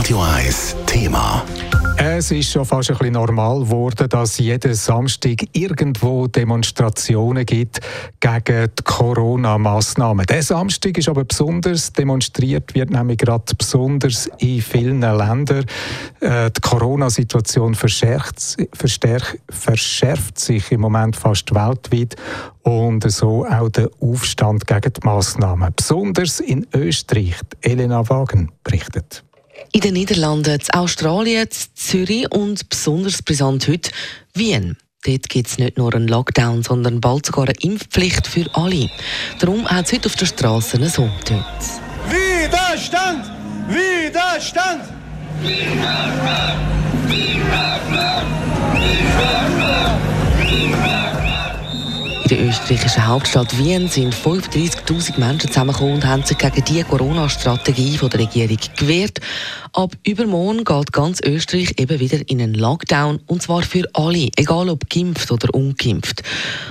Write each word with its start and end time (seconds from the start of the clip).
Radio 0.00 0.22
1 0.22 0.76
Thema. 0.86 1.44
Es 1.98 2.30
ist 2.30 2.50
schon 2.50 2.64
fast 2.64 2.90
ein 2.90 2.96
bisschen 2.96 3.12
normal 3.12 3.60
geworden, 3.60 4.08
dass 4.08 4.38
jeden 4.38 4.72
Samstag 4.72 5.44
irgendwo 5.52 6.26
Demonstrationen 6.26 7.44
gibt 7.44 7.80
gegen 8.18 8.70
die 8.78 8.82
Corona-Massnahmen. 8.82 10.24
Der 10.24 10.42
Samstag 10.42 10.96
ist 10.96 11.10
aber 11.10 11.26
besonders 11.26 11.92
demonstriert, 11.92 12.74
wird 12.74 12.88
nämlich 12.88 13.18
gerade 13.18 13.54
besonders 13.54 14.30
in 14.38 14.62
vielen 14.62 15.02
Ländern. 15.02 15.66
Äh, 16.20 16.50
die 16.50 16.60
Corona-Situation 16.62 17.74
verschärft, 17.74 18.56
verschärft 19.50 20.40
sich 20.40 20.72
im 20.72 20.80
Moment 20.80 21.14
fast 21.14 21.54
weltweit 21.54 22.16
und 22.62 23.02
so 23.12 23.44
auch 23.44 23.68
der 23.68 23.90
Aufstand 24.00 24.66
gegen 24.66 24.94
die 24.94 25.00
Massnahmen. 25.04 25.74
Besonders 25.76 26.40
in 26.40 26.66
Österreich. 26.72 27.34
Elena 27.60 28.08
Wagen 28.08 28.50
berichtet. 28.64 29.24
In 29.72 29.80
den 29.80 29.94
Niederlanden, 29.94 30.54
in 30.60 30.74
Australien, 30.74 31.42
in 31.42 31.50
Zürich 31.74 32.30
und 32.32 32.68
besonders 32.68 33.22
brisant 33.22 33.68
heute 33.68 33.90
Wien. 34.34 34.76
Dort 35.04 35.28
gibt 35.30 35.48
es 35.48 35.58
nicht 35.58 35.78
nur 35.78 35.94
einen 35.94 36.08
Lockdown, 36.08 36.62
sondern 36.62 37.00
bald 37.00 37.24
sogar 37.24 37.44
eine 37.44 37.54
Impfpflicht 37.60 38.26
für 38.26 38.46
alle. 38.54 38.90
Darum 39.38 39.66
hat 39.66 39.86
es 39.86 39.92
heute 39.92 40.06
auf 40.06 40.16
der 40.16 40.26
Straße 40.26 40.76
so 40.90 41.08
getönt. 41.18 41.44
Widerstand! 42.08 43.24
Widerstand! 43.68 44.82
Widerstand! 45.40 46.58
Widerstand! 47.06 48.09
Der 52.30 52.46
österreichischen 52.46 53.08
Hauptstadt 53.08 53.58
Wien 53.58 53.88
sind 53.88 54.14
35.000 54.14 55.18
Menschen 55.18 55.48
zusammengekommen 55.48 55.94
und 55.94 56.06
haben 56.06 56.22
sich 56.22 56.38
gegen 56.38 56.64
die 56.64 56.84
Corona-Strategie 56.84 57.96
der 57.96 58.20
Regierung 58.20 58.58
gewehrt. 58.76 59.20
Ab 59.72 59.96
übermorgen 60.06 60.64
geht 60.64 60.92
ganz 60.92 61.20
Österreich 61.20 61.74
eben 61.78 61.98
wieder 61.98 62.18
in 62.28 62.40
einen 62.40 62.54
Lockdown 62.54 63.18
und 63.26 63.42
zwar 63.42 63.62
für 63.62 63.84
alle, 63.94 64.28
egal 64.36 64.68
ob 64.68 64.88
geimpft 64.88 65.32
oder 65.32 65.52
ungeimpft. 65.52 66.22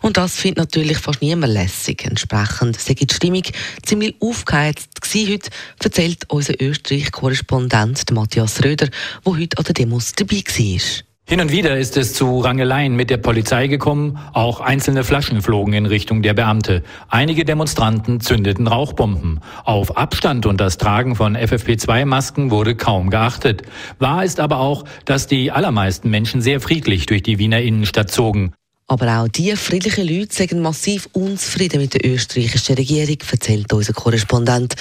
Und 0.00 0.16
das 0.16 0.36
findet 0.36 0.58
natürlich 0.58 0.96
fast 0.96 1.20
niemand 1.20 1.52
lässig. 1.52 2.06
Entsprechend 2.06 2.80
sei 2.80 2.94
die 2.94 3.12
Stimmung 3.12 3.42
ziemlich 3.84 4.16
aufgeheizt 4.20 5.02
gewesen 5.02 5.32
heute, 5.32 5.50
erzählt 5.84 6.24
unser 6.28 6.60
Österreich-Korrespondent 6.62 8.10
Matthias 8.10 8.64
Röder, 8.64 8.88
der 9.26 9.32
heute 9.32 9.58
an 9.58 9.64
der 9.64 9.74
Demos 9.74 10.12
dabei 10.12 10.36
war. 10.36 11.11
Hin 11.32 11.40
und 11.40 11.50
wieder 11.50 11.78
ist 11.78 11.96
es 11.96 12.12
zu 12.12 12.40
Rangeleien 12.40 12.94
mit 12.94 13.08
der 13.08 13.16
Polizei 13.16 13.66
gekommen, 13.66 14.18
auch 14.34 14.60
einzelne 14.60 15.02
Flaschen 15.02 15.40
flogen 15.40 15.72
in 15.72 15.86
Richtung 15.86 16.20
der 16.20 16.34
Beamte. 16.34 16.82
Einige 17.08 17.46
Demonstranten 17.46 18.20
zündeten 18.20 18.66
Rauchbomben. 18.66 19.40
Auf 19.64 19.96
Abstand 19.96 20.44
und 20.44 20.60
das 20.60 20.76
Tragen 20.76 21.16
von 21.16 21.34
FFP2-Masken 21.34 22.50
wurde 22.50 22.74
kaum 22.74 23.08
geachtet. 23.08 23.62
Wahr 23.98 24.26
ist 24.26 24.40
aber 24.40 24.58
auch, 24.58 24.84
dass 25.06 25.26
die 25.26 25.50
allermeisten 25.50 26.10
Menschen 26.10 26.42
sehr 26.42 26.60
friedlich 26.60 27.06
durch 27.06 27.22
die 27.22 27.38
Wiener 27.38 27.62
Innenstadt 27.62 28.10
zogen. 28.10 28.52
Aber 28.86 29.22
auch 29.22 29.28
diese 29.28 29.56
friedlichen 29.56 30.06
Leute 30.06 30.34
sind 30.34 30.60
massiv 30.60 31.08
unzufrieden 31.14 31.80
mit 31.80 31.94
der 31.94 32.04
österreichischen 32.04 32.74
Regierung, 32.74 33.16
erzählt 33.30 33.72
unser 33.72 33.94
Korrespondent. 33.94 34.74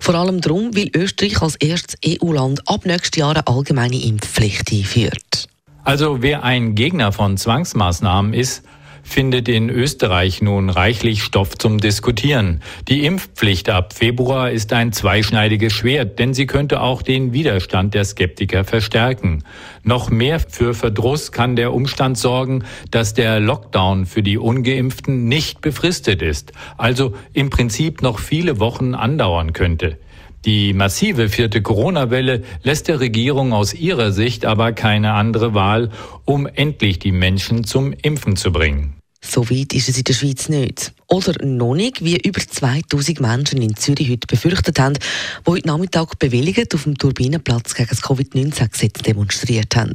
Vor 0.00 0.14
allem 0.14 0.40
darum, 0.40 0.74
weil 0.74 0.88
Österreich 0.96 1.42
als 1.42 1.56
erstes 1.56 1.98
EU-Land 2.02 2.66
ab 2.66 2.86
nächstes 2.86 3.18
Jahr 3.18 3.36
eine 3.36 3.46
allgemeine 3.46 4.02
Impfpflicht 4.02 4.72
einführt. 4.72 5.50
Also 5.84 6.22
wer 6.22 6.44
ein 6.44 6.74
Gegner 6.74 7.12
von 7.12 7.36
Zwangsmaßnahmen 7.36 8.34
ist, 8.34 8.64
findet 9.02 9.48
in 9.48 9.70
Österreich 9.70 10.42
nun 10.42 10.70
reichlich 10.70 11.22
Stoff 11.22 11.56
zum 11.56 11.78
Diskutieren. 11.78 12.60
Die 12.88 13.04
Impfpflicht 13.04 13.68
ab 13.68 13.92
Februar 13.92 14.50
ist 14.50 14.72
ein 14.72 14.92
zweischneidiges 14.92 15.72
Schwert, 15.72 16.18
denn 16.18 16.34
sie 16.34 16.46
könnte 16.46 16.80
auch 16.80 17.02
den 17.02 17.32
Widerstand 17.32 17.94
der 17.94 18.04
Skeptiker 18.04 18.64
verstärken. 18.64 19.44
Noch 19.82 20.10
mehr 20.10 20.38
für 20.38 20.74
Verdruss 20.74 21.32
kann 21.32 21.56
der 21.56 21.72
Umstand 21.72 22.18
sorgen, 22.18 22.64
dass 22.90 23.14
der 23.14 23.40
Lockdown 23.40 24.06
für 24.06 24.22
die 24.22 24.38
ungeimpften 24.38 25.26
nicht 25.28 25.60
befristet 25.60 26.22
ist, 26.22 26.52
also 26.76 27.14
im 27.32 27.50
Prinzip 27.50 28.02
noch 28.02 28.18
viele 28.18 28.60
Wochen 28.60 28.94
andauern 28.94 29.52
könnte. 29.52 29.98
Die 30.46 30.72
massive 30.72 31.28
vierte 31.28 31.60
Corona-Welle 31.60 32.42
lässt 32.62 32.88
der 32.88 33.00
Regierung 33.00 33.52
aus 33.52 33.74
ihrer 33.74 34.10
Sicht 34.10 34.46
aber 34.46 34.72
keine 34.72 35.12
andere 35.12 35.52
Wahl, 35.52 35.90
um 36.24 36.46
endlich 36.46 36.98
die 36.98 37.12
Menschen 37.12 37.64
zum 37.64 37.92
Impfen 37.92 38.36
zu 38.36 38.50
bringen. 38.50 38.99
So 39.22 39.48
weit 39.50 39.74
ist 39.74 39.88
es 39.88 39.98
in 39.98 40.04
der 40.04 40.14
Schweiz 40.14 40.48
nicht. 40.48 40.92
Oder 41.06 41.44
noch 41.44 41.74
nicht, 41.74 42.02
wie 42.02 42.16
über 42.16 42.40
2000 42.40 43.20
Menschen 43.20 43.60
in 43.60 43.76
Zürich 43.76 44.10
heute 44.10 44.26
befürchtet 44.26 44.78
haben, 44.78 44.94
die 44.94 45.50
heute 45.50 45.68
Nachmittag 45.68 46.18
bewilligt 46.18 46.74
auf 46.74 46.84
dem 46.84 46.96
Turbinenplatz 46.96 47.74
gegen 47.74 47.90
das 47.90 48.00
Covid-19-Gesetz 48.00 49.02
demonstriert 49.02 49.76
haben. 49.76 49.94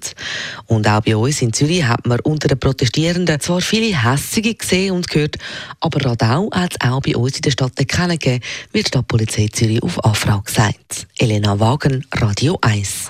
Und 0.68 0.88
auch 0.88 1.02
bei 1.02 1.16
uns 1.16 1.42
in 1.42 1.54
Zürich 1.54 1.86
hat 1.86 2.06
man 2.06 2.20
unter 2.20 2.48
den 2.48 2.60
Protestierenden 2.60 3.40
zwar 3.40 3.62
viele 3.62 4.04
Hässige 4.04 4.54
gesehen 4.54 4.94
und 4.94 5.08
gehört, 5.08 5.38
aber 5.80 6.06
Radau 6.06 6.52
hat 6.52 6.74
es 6.74 6.88
auch 6.88 7.02
bei 7.02 7.16
uns 7.16 7.38
in 7.38 7.42
der 7.42 7.52
Stadt 7.52 7.80
erkennen 7.80 8.20
gegeben, 8.20 8.44
wie 8.74 8.84
die 8.84 8.88
Stadtpolizei 8.88 9.48
Zürich 9.52 9.82
auf 9.82 10.04
Anfrage 10.04 10.44
gesagt. 10.44 11.08
Elena 11.18 11.60
Wagen, 11.60 12.06
Radio 12.14 12.60
1. 12.62 13.10